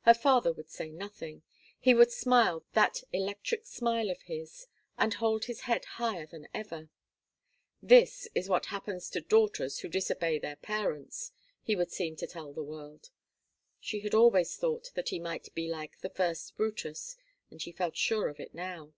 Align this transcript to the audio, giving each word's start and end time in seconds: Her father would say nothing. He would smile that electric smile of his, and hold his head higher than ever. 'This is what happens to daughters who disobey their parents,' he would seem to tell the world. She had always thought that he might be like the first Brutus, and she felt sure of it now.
Her 0.00 0.14
father 0.14 0.52
would 0.52 0.68
say 0.68 0.90
nothing. 0.90 1.44
He 1.78 1.94
would 1.94 2.10
smile 2.10 2.64
that 2.72 3.04
electric 3.12 3.64
smile 3.64 4.10
of 4.10 4.22
his, 4.22 4.66
and 4.98 5.14
hold 5.14 5.44
his 5.44 5.60
head 5.60 5.84
higher 5.84 6.26
than 6.26 6.48
ever. 6.52 6.90
'This 7.80 8.26
is 8.34 8.48
what 8.48 8.66
happens 8.74 9.08
to 9.10 9.20
daughters 9.20 9.78
who 9.78 9.88
disobey 9.88 10.40
their 10.40 10.56
parents,' 10.56 11.30
he 11.62 11.76
would 11.76 11.92
seem 11.92 12.16
to 12.16 12.26
tell 12.26 12.52
the 12.52 12.64
world. 12.64 13.10
She 13.78 14.00
had 14.00 14.12
always 14.12 14.56
thought 14.56 14.90
that 14.96 15.10
he 15.10 15.20
might 15.20 15.54
be 15.54 15.68
like 15.68 16.00
the 16.00 16.10
first 16.10 16.56
Brutus, 16.56 17.16
and 17.48 17.62
she 17.62 17.70
felt 17.70 17.96
sure 17.96 18.26
of 18.26 18.40
it 18.40 18.52
now. 18.52 18.92